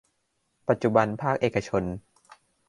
[0.69, 1.83] ปัจจุบันภาคเอกชน